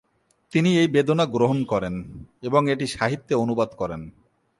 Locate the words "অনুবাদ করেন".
3.35-4.01